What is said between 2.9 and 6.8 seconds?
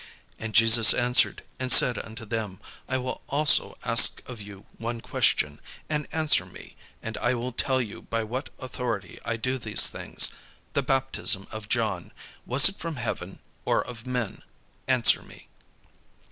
will also ask of you one question, and answer me,